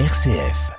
[0.00, 0.72] RCF.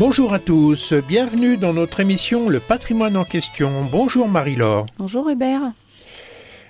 [0.00, 3.84] Bonjour à tous, bienvenue dans notre émission Le patrimoine en question.
[3.84, 4.86] Bonjour Marie-Laure.
[4.98, 5.60] Bonjour Hubert.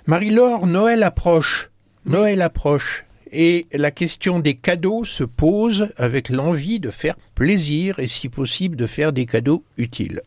[0.05, 1.71] Marie-Laure, Noël approche.
[2.05, 3.05] Noël approche.
[3.31, 8.75] Et la question des cadeaux se pose avec l'envie de faire plaisir et si possible
[8.75, 10.21] de faire des cadeaux utiles.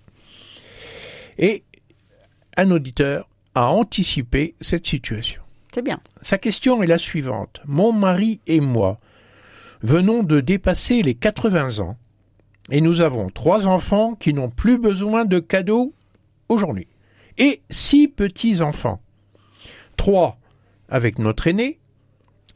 [1.39, 1.63] Et
[2.57, 5.44] un auditeur a anticipé cette situation.
[6.23, 7.61] Sa question est la suivante.
[7.67, 9.01] Mon mari et moi
[9.83, 11.97] venons de dépasser les 80 ans
[12.71, 15.93] et nous avons trois enfants qui n'ont plus besoin de cadeaux
[16.49, 16.89] aujourd'hui
[17.39, 19.01] et six petits-enfants.
[19.97, 20.39] Trois
[20.89, 21.79] avec notre aîné,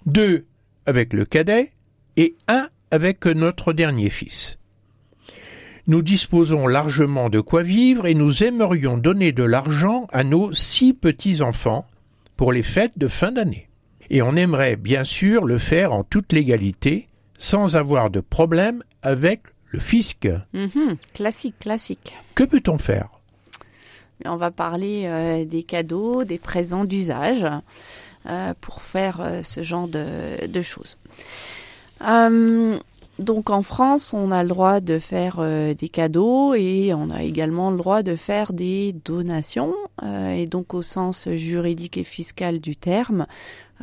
[0.07, 0.47] deux
[0.87, 1.73] avec le cadet
[2.17, 4.59] et un avec notre dernier fils.
[5.87, 10.93] Nous disposons largement de quoi vivre et nous aimerions donner de l'argent à nos six
[10.95, 11.87] petits-enfants
[12.39, 13.69] pour les fêtes de fin d'année.
[14.09, 19.43] Et on aimerait bien sûr le faire en toute légalité, sans avoir de problème avec
[19.67, 20.27] le fisc.
[20.55, 22.17] Mhm, classique, classique.
[22.35, 23.11] Que peut-on faire?
[24.25, 27.45] On va parler euh, des cadeaux, des présents d'usage
[28.27, 30.97] euh, pour faire euh, ce genre de, de choses.
[33.19, 37.25] Donc en France, on a le droit de faire euh, des cadeaux et on a
[37.25, 39.75] également le droit de faire des donations.
[40.05, 43.27] Euh, et donc au sens juridique et fiscal du terme,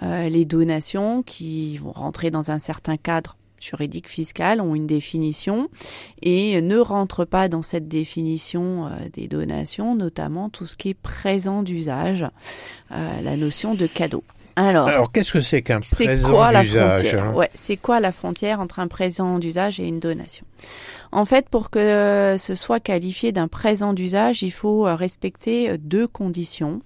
[0.03, 5.69] euh, les donations qui vont rentrer dans un certain cadre juridique fiscal ont une définition
[6.21, 11.63] et ne rentrent pas dans cette définition des donations, notamment tout ce qui est présent
[11.63, 12.27] d'usage,
[12.91, 14.23] la notion de cadeau.
[14.55, 17.33] Alors, Alors qu'est-ce que c'est qu'un c'est présent quoi la d'usage frontière hein?
[17.33, 20.45] Ouais, c'est quoi la frontière entre un présent d'usage et une donation?
[21.15, 25.77] En fait, pour que ce soit qualifié d'un présent d'usage, il faut euh, respecter euh,
[25.79, 26.81] deux conditions.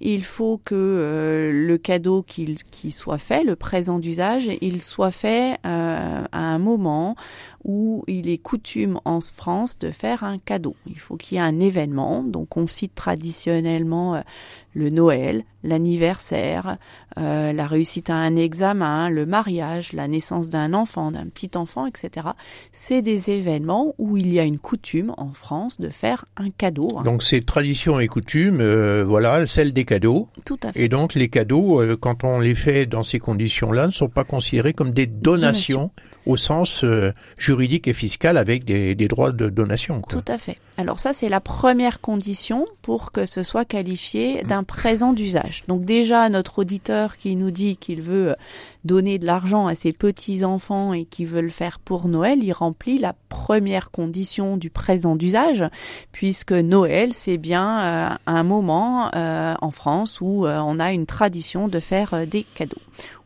[0.00, 5.54] Il faut que euh, le cadeau qui soit fait, le présent d'usage, il soit fait
[5.66, 7.16] euh, à un moment
[7.64, 10.76] où il est coutume en France de faire un cadeau.
[10.86, 12.22] Il faut qu'il y ait un événement.
[12.22, 14.20] Donc on cite traditionnellement euh,
[14.74, 16.76] le Noël, l'anniversaire,
[17.16, 21.86] euh, la réussite à un examen, le mariage, la naissance d'un enfant, d'un petit enfant,
[21.86, 22.28] etc.
[22.72, 23.63] C'est des événements
[23.98, 26.88] où il y a une coutume en France de faire un cadeau.
[26.98, 27.02] hein.
[27.04, 30.28] Donc c'est tradition et coutume, euh, voilà, celle des cadeaux.
[30.46, 30.84] Tout à fait.
[30.84, 34.24] Et donc les cadeaux, euh, quand on les fait dans ces conditions-là, ne sont pas
[34.24, 35.90] considérés comme des donations
[36.26, 40.00] au sens euh, juridique et fiscal avec des, des droits de donation.
[40.00, 40.20] Quoi.
[40.22, 40.56] Tout à fait.
[40.78, 45.64] Alors ça, c'est la première condition pour que ce soit qualifié d'un présent d'usage.
[45.68, 48.34] Donc déjà, notre auditeur qui nous dit qu'il veut
[48.84, 52.98] donner de l'argent à ses petits-enfants et qui veut le faire pour Noël, il remplit
[52.98, 53.53] la première
[53.92, 55.64] condition du présent d'usage,
[56.12, 57.80] puisque Noël, c'est bien
[58.12, 62.44] euh, un moment euh, en France où euh, on a une tradition de faire des
[62.54, 62.82] cadeaux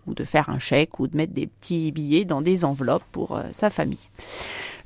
[0.07, 3.41] ou de faire un chèque ou de mettre des petits billets dans des enveloppes pour
[3.53, 4.09] sa famille.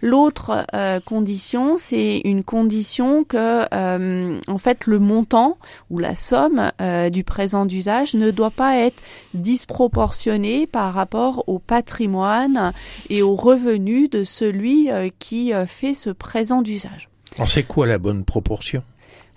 [0.03, 5.59] L'autre euh, condition, c'est une condition que, euh, en fait, le montant
[5.91, 9.01] ou la somme euh, du présent d'usage ne doit pas être
[9.33, 12.73] disproportionné par rapport au patrimoine
[13.11, 14.91] et aux revenus de celui
[15.21, 17.09] qui fait ce présent d'usage.
[17.37, 18.83] Alors c'est quoi la bonne proportion?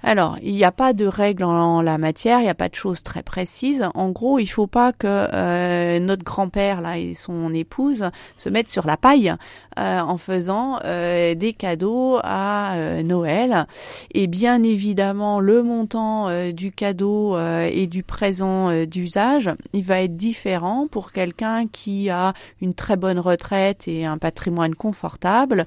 [0.07, 2.75] Alors, il n'y a pas de règle en la matière, il n'y a pas de
[2.75, 3.89] choses très précises.
[3.95, 8.69] En gros, il faut pas que euh, notre grand-père là et son épouse se mettent
[8.69, 9.33] sur la paille
[9.79, 13.65] euh, en faisant euh, des cadeaux à Noël.
[14.13, 20.85] Et bien évidemment, le montant du cadeau et du présent d'usage, il va être différent
[20.85, 25.65] pour quelqu'un qui a une très bonne retraite et un patrimoine confortable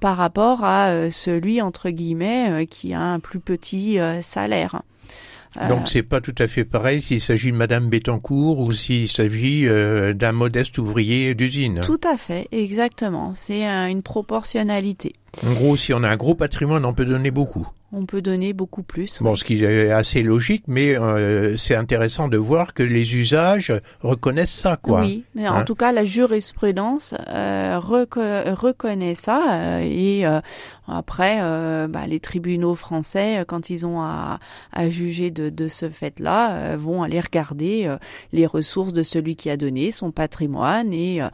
[0.00, 3.61] par rapport à celui entre guillemets qui a un plus petit
[3.98, 4.82] euh, salaire.
[5.60, 9.08] Euh, Donc c'est pas tout à fait pareil s'il s'agit de Madame Bettencourt ou s'il
[9.08, 11.80] s'agit euh, d'un modeste ouvrier d'usine.
[11.82, 13.32] tout à fait, exactement.
[13.34, 15.14] C'est euh, une proportionnalité.
[15.46, 17.68] En gros, si on a un gros patrimoine, on peut donner beaucoup.
[17.94, 19.20] On peut donner beaucoup plus.
[19.22, 23.70] Bon, ce qui est assez logique, mais euh, c'est intéressant de voir que les usages
[24.00, 25.02] reconnaissent ça, quoi.
[25.02, 25.64] Oui, mais en Hein?
[25.64, 30.40] tout cas, la jurisprudence euh, reco- reconnaît ça euh, et euh,
[30.88, 34.38] après, euh, bah, les tribunaux français, euh, quand ils ont à,
[34.72, 37.98] à juger de, de ce fait-là, vont aller regarder euh,
[38.32, 41.28] les ressources de celui qui a donné, son patrimoine et euh,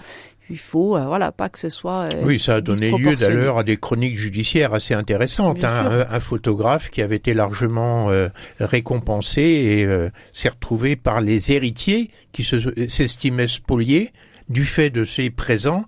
[0.50, 2.08] il faut, euh, voilà, pas que ce soit.
[2.12, 5.62] euh, Oui, ça a donné lieu d'ailleurs à des chroniques judiciaires assez intéressantes.
[5.64, 6.04] Hein.
[6.10, 8.28] Un, un photographe qui avait été largement euh,
[8.60, 14.10] récompensé et s'est retrouvé par les héritiers qui se- s'estimaient spoliés
[14.48, 15.84] du fait de ses présents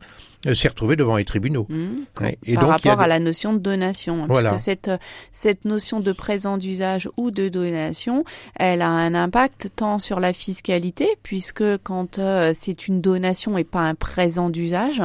[0.55, 1.67] s'est retrouvé devant les tribunaux.
[1.69, 1.87] Mmh.
[2.21, 2.39] Ouais.
[2.47, 4.23] Et par donc, a rapport à la notion de donation.
[4.23, 4.51] hein, Voilà.
[4.51, 4.99] Parce que cette, euh,
[5.33, 8.25] cette notion de présent d'usage ou de donation,
[8.57, 13.65] elle a un impact tant sur la fiscalité, puisque quand euh, c'est une donation et
[13.65, 15.03] pas un présent d'usage,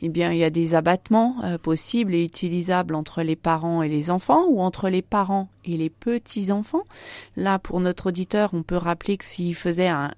[0.00, 3.88] eh bien, il y a des abattements euh, possibles et utilisables entre les parents et
[3.88, 6.84] les enfants ou entre les parents et les petits-enfants.
[7.36, 10.10] Là, pour notre auditeur, on peut rappeler que s'il faisait un,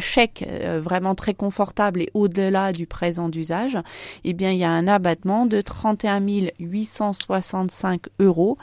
[0.00, 3.78] chèque euh, vraiment très confortable et au-delà du présent d'usage,
[4.24, 6.20] eh bien, il y a un abattement de 31
[6.58, 8.58] 865 euros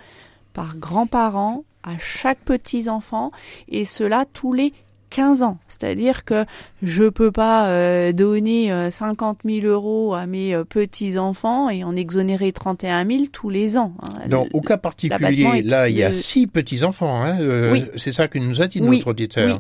[0.54, 3.32] par grand-parent à chaque petit-enfant,
[3.68, 4.74] et cela tous les
[5.12, 5.58] 15 ans.
[5.68, 6.46] C'est-à-dire que
[6.82, 11.96] je peux pas euh, donner euh, 50 000 euros à mes euh, petits-enfants et en
[11.96, 13.94] exonérer 31 000 tous les ans.
[14.02, 14.28] hein.
[14.28, 17.22] Donc, au cas particulier, là, il y a six petits-enfants.
[17.22, 17.86] Hein, euh, Oui.
[17.98, 19.54] C'est ça que nous a dit Oui, notre auditeur.
[19.54, 19.60] oui.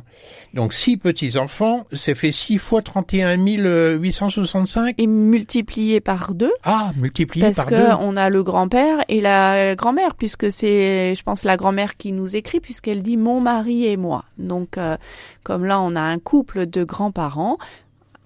[0.53, 7.45] Donc, six petits-enfants, c'est fait 6 fois 31 865 Et multiplié par deux, Ah, multiplié
[7.45, 7.87] parce par deux.
[7.99, 12.35] on a le grand-père et la grand-mère, puisque c'est, je pense, la grand-mère qui nous
[12.35, 14.25] écrit, puisqu'elle dit mon mari et moi.
[14.37, 14.97] Donc, euh,
[15.43, 17.57] comme là, on a un couple de grands-parents.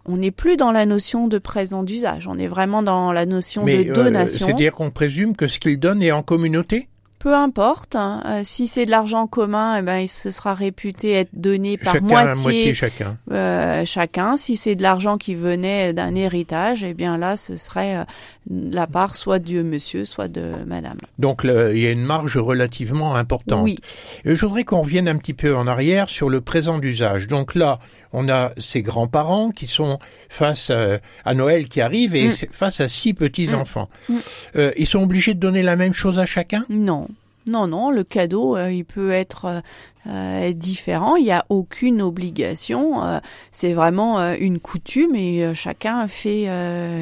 [0.08, 3.64] On n'est plus dans la notion de présent d'usage, on est vraiment dans la notion
[3.64, 4.46] Mais de euh, donation.
[4.46, 6.90] c'est-à-dire qu'on présume que ce qu'il donne est en communauté?
[7.26, 11.14] Peu importe, hein, euh, si c'est de l'argent commun, eh ben, il se sera réputé
[11.14, 13.18] être donné par Chacun moitié, moitié chacun.
[13.32, 14.38] euh, chacun.
[14.38, 18.04] Si c'est de l'argent qui venait d'un héritage, eh bien là, ce serait euh,
[18.52, 21.00] la part soit de monsieur, soit de madame.
[21.18, 23.64] Donc le- il y a une marge relativement importante.
[23.64, 23.80] Oui,
[24.24, 27.28] Et je voudrais qu'on revienne un petit peu en arrière sur le présent d'usage.
[27.28, 27.80] Donc là,
[28.14, 29.98] on a ces grands-parents qui sont
[30.30, 32.34] face à, à Noël qui arrive et Mm.
[32.52, 33.90] face à six petits-enfants.
[34.10, 34.16] Mm.
[34.58, 36.66] Euh, ils sont obligés de donner la même chose à chacun?
[36.70, 37.08] Non.
[37.48, 39.62] Non, non, le cadeau, euh, il peut être
[40.08, 41.16] euh, différent.
[41.16, 43.04] Il n'y a aucune obligation.
[43.04, 43.20] euh,
[43.52, 46.46] c'est vraiment euh, une coutume et euh, chacun fait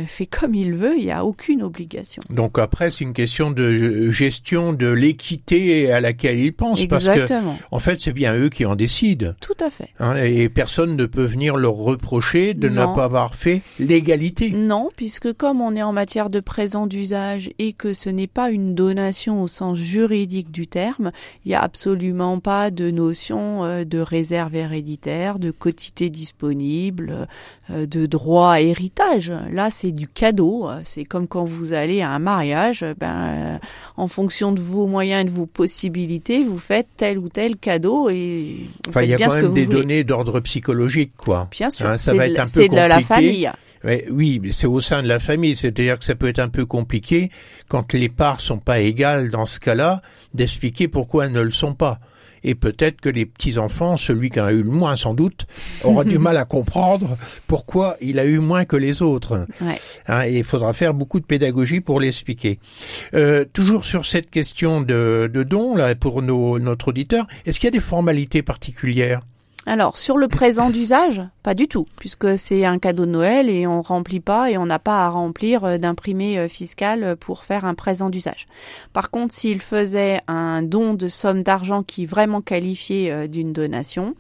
[0.08, 0.96] fait comme il veut.
[0.98, 2.22] Il n'y a aucune obligation.
[2.30, 6.86] Donc après, c'est une question de gestion de l'équité à laquelle ils pensent.
[6.88, 7.58] Parce que, Exactement.
[7.72, 9.34] en fait, c'est bien eux qui en décident.
[9.42, 9.90] Tout à fait.
[10.00, 14.52] hein, et personne ne peut venir leur reprocher de ne pas avoir fait l'égalité.
[14.52, 18.50] Non, puisque comme on est en matière de présent d'usage et que ce n'est pas
[18.50, 21.12] une donation au sens juridique du terme,
[21.46, 27.28] il n'y a absolument pas de notion euh, de réserve héréditaire, de quotité disponible,
[27.70, 29.32] euh, de droit à héritage.
[29.52, 30.70] Là, c'est du cadeau.
[30.84, 33.58] C'est comme quand vous allez à un mariage, ben, euh,
[33.98, 38.10] en fonction de vos moyens et de vos possibilités, vous faites tel ou tel cadeau
[38.10, 39.66] et vous Enfin, il y a quand même des voulez.
[39.66, 41.48] données d'ordre psychologique, quoi.
[41.52, 43.04] Bien sûr, Hein, ça c'est va de, être un peu c'est de la compliqué.
[43.04, 43.52] famille.
[43.84, 46.48] Ouais, oui, mais c'est au sein de la famille, c'est-à-dire que ça peut être un
[46.48, 47.30] peu compliqué
[47.68, 50.02] quand les parts sont pas égales dans ce cas-là,
[50.34, 52.00] d'expliquer pourquoi elles ne le sont pas.
[52.44, 55.46] Et peut-être que les petits-enfants, celui qui en a eu le moins sans doute,
[55.84, 57.18] aura du mal à comprendre
[57.48, 59.46] pourquoi il a eu moins que les autres.
[59.62, 59.80] Ouais.
[60.08, 62.60] Hein, et il faudra faire beaucoup de pédagogie pour l'expliquer.
[63.14, 67.68] Euh, toujours sur cette question de, de dons, là, pour nos, notre auditeur, est-ce qu'il
[67.68, 69.22] y a des formalités particulières?
[69.66, 73.66] Alors, sur le présent d'usage, pas du tout, puisque c'est un cadeau de Noël et
[73.66, 77.64] on remplit pas et on n'a pas à remplir euh, d'imprimé euh, fiscal pour faire
[77.64, 78.48] un présent d'usage.
[78.92, 84.16] Par contre, s'il faisait un don de somme d'argent qui vraiment qualifiait euh, d'une donation,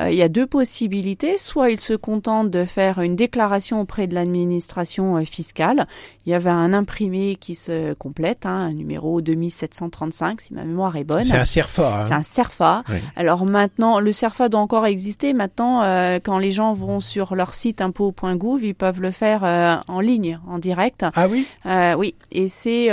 [0.00, 1.38] euh, il y a deux possibilités.
[1.38, 5.86] Soit il se contente de faire une déclaration auprès de l'administration euh, fiscale.
[6.26, 10.96] Il y avait un imprimé qui se complète, hein, un numéro 2735, si ma mémoire
[10.96, 11.24] est bonne.
[11.24, 12.04] C'est un CERFA.
[12.06, 12.82] C'est Hein un CERFA.
[12.88, 12.96] Oui.
[13.16, 15.32] Alors maintenant, le CERFA doit encore exister.
[15.32, 19.76] Maintenant, euh, quand les gens vont sur leur site impôt.gouv, ils peuvent le faire euh,
[19.88, 21.04] en ligne, en direct.
[21.14, 21.46] Ah oui?
[21.66, 22.86] Euh, oui, et c'est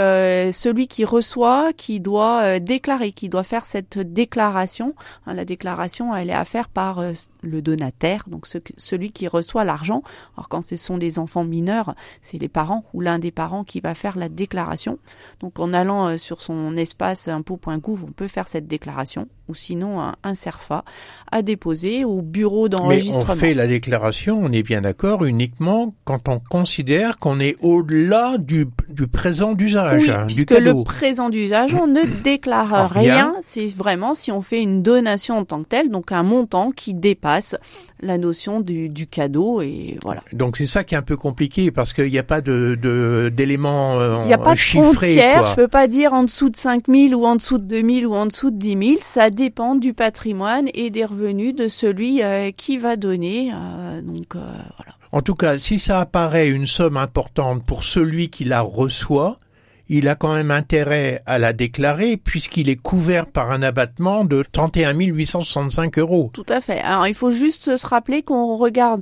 [0.51, 4.93] celui qui reçoit qui doit déclarer, qui doit faire cette déclaration.
[5.25, 7.01] Hein, la déclaration, elle est à faire par
[7.41, 10.01] le donataire, donc ce- celui qui reçoit l'argent.
[10.35, 13.79] Alors quand ce sont des enfants mineurs, c'est les parents ou l'un des parents qui
[13.79, 14.97] va faire la déclaration.
[15.39, 20.15] Donc en allant sur son espace impôt.gouv, on peut faire cette déclaration, ou sinon un,
[20.23, 20.83] un CERFA
[21.31, 23.35] à déposer au bureau Mais on d'enregistrement.
[23.35, 28.67] fait la déclaration, on est bien d'accord, uniquement quand on considère qu'on est au-delà du,
[28.89, 33.13] du présent d'usage, Oui, hein, puisque le présent d'usage, on ne déclare Ah, rien.
[33.15, 33.33] rien.
[33.41, 36.93] C'est vraiment si on fait une donation en tant que telle, donc un montant qui
[36.93, 37.55] dépasse
[37.99, 40.21] la notion du, du cadeau et voilà.
[40.31, 43.31] Donc c'est ça qui est un peu compliqué parce qu'il n'y a pas de de-
[43.35, 45.47] d'éléments euh, Il n'y a pas de frontière.
[45.47, 48.25] Je peux pas dire en dessous de 5000 ou en dessous de 2000 ou en
[48.27, 48.83] dessous de 10 000.
[49.01, 53.51] Ça dépend du patrimoine et des revenus de celui euh, qui va donner.
[53.53, 54.39] euh, donc euh,
[54.77, 54.93] voilà.
[55.13, 59.39] En tout cas, si ça apparaît une somme importante pour celui qui la reçoit,
[59.87, 64.43] il a quand même intérêt à la déclarer puisqu'il est couvert par un abattement de
[64.51, 66.31] 31 865 euros.
[66.33, 66.81] Tout à fait.
[66.81, 69.01] Alors il faut juste se rappeler qu'on regarde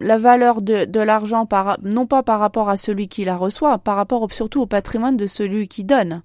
[0.00, 1.46] la valeur de, de l'argent,
[1.82, 5.26] non pas par rapport à celui qui la reçoit, par rapport surtout au patrimoine de
[5.26, 6.22] celui qui donne.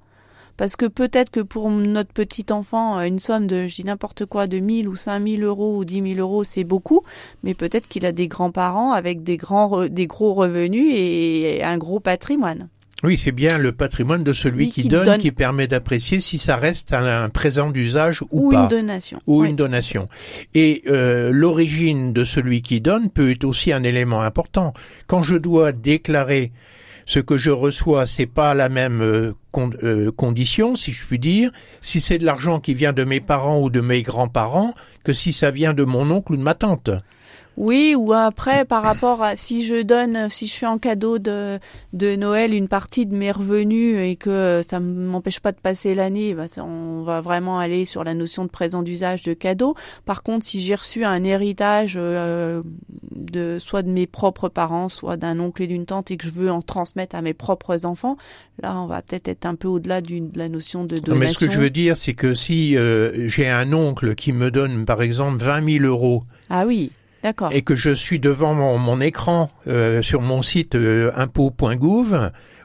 [0.61, 4.45] Parce que peut-être que pour notre petit enfant, une somme de, je dis n'importe quoi,
[4.45, 7.01] de 1000 ou 5000 euros ou 10 000 euros, c'est beaucoup,
[7.41, 11.99] mais peut-être qu'il a des grands-parents avec des grands, des gros revenus et un gros
[11.99, 12.69] patrimoine.
[13.03, 16.93] Oui, c'est bien le patrimoine de celui qui, donne, qui permet d'apprécier si ça reste
[16.93, 18.61] un, présent d'usage ou, ou, pas.
[18.61, 19.19] Une donation.
[19.25, 20.09] Ou une donation.
[20.53, 24.75] Et euh, l'origine de celui qui donne peut être aussi un élément important.
[25.07, 26.51] Quand je dois déclarer
[27.11, 29.33] ce que je reçois, c'est pas la même euh,
[29.83, 31.51] euh, condition, si je puis dire,
[31.81, 35.33] si c'est de l'argent qui vient de mes parents ou de mes grands-parents, que si
[35.33, 36.89] ça vient de mon oncle ou de ma tante.
[37.61, 41.59] Oui, ou après, par rapport à si je donne, si je fais en cadeau de,
[41.93, 45.93] de Noël une partie de mes revenus et que ça ne m'empêche pas de passer
[45.93, 49.75] l'année, bah, on va vraiment aller sur la notion de présent d'usage de cadeau.
[50.07, 52.63] Par contre, si j'ai reçu un héritage euh,
[53.15, 56.31] de soit de mes propres parents, soit d'un oncle et d'une tante et que je
[56.31, 58.17] veux en transmettre à mes propres enfants,
[58.63, 61.15] là, on va peut-être être un peu au-delà de la notion de donation.
[61.15, 64.49] mais ce que je veux dire, c'est que si euh, j'ai un oncle qui me
[64.49, 66.23] donne, par exemple, 20 000 euros.
[66.49, 66.89] Ah oui
[67.51, 71.11] et que je suis devant mon, écran euh, sur mon site euh,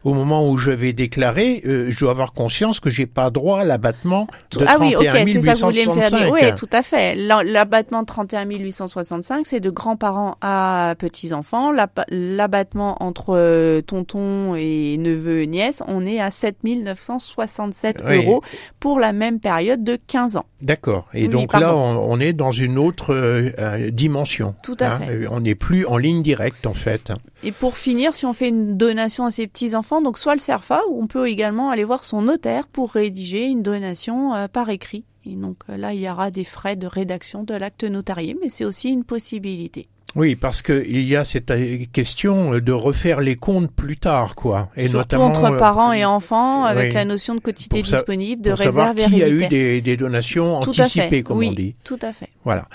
[0.07, 3.63] au moment où je vais déclarer, euh, je dois avoir conscience que j'ai pas droit
[3.63, 6.31] à l'abattement de ah 31 oui, ok, c'est ça que vous voulez me faire dire.
[6.31, 7.17] Oui, tout à fait.
[7.17, 11.73] L'abattement de 31 865, c'est de grands-parents à petits-enfants.
[12.09, 18.43] L'abattement entre euh, tonton et neveu nièce, on est à 7 967 euros
[18.79, 20.47] pour la même période de 15 ans.
[20.63, 21.09] D'accord.
[21.15, 24.55] Et donc là, on, est dans une autre euh, dimension.
[24.63, 25.01] Tout à hein.
[25.01, 25.27] fait.
[25.29, 27.11] On n'est plus en ligne directe, en fait.
[27.43, 30.83] Et pour finir, si on fait une donation à ses petits-enfants, donc soit le CERFA,
[30.91, 35.05] ou on peut également aller voir son notaire pour rédiger une donation euh, par écrit.
[35.25, 38.49] Et donc euh, là, il y aura des frais de rédaction de l'acte notarié, mais
[38.49, 39.88] c'est aussi une possibilité.
[40.15, 44.71] Oui, parce qu'il y a cette euh, question de refaire les comptes plus tard, quoi.
[44.75, 49.11] Et notamment entre parents et enfants, avec la notion de quotité disponible, de réserve savoir
[49.11, 51.76] qui a eu des, des donations anticipées, comme on dit.
[51.85, 52.31] Tout à fait.
[52.45, 52.67] Voilà.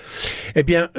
[0.56, 0.90] Eh bien,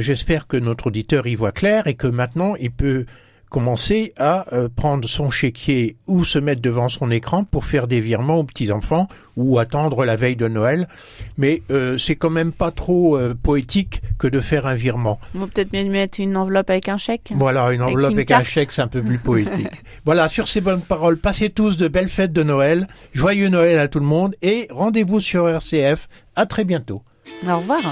[0.00, 3.06] j'espère que notre auditeur y voit clair et que maintenant il peut
[3.52, 8.00] commencer à euh, prendre son chéquier ou se mettre devant son écran pour faire des
[8.00, 10.88] virements aux petits-enfants ou attendre la veille de Noël.
[11.36, 15.20] Mais euh, c'est quand même pas trop euh, poétique que de faire un virement.
[15.34, 17.30] On va peut-être mieux mettre une enveloppe avec un chèque.
[17.34, 19.84] Voilà, une enveloppe avec, un chèque, c'est un peu plus poétique.
[20.06, 22.88] voilà, sur ces bonnes paroles, passez tous de belles fêtes de Noël.
[23.12, 26.08] Joyeux Noël à tout le monde et rendez-vous sur RCF.
[26.36, 27.02] À très bientôt.
[27.46, 27.82] Au revoir.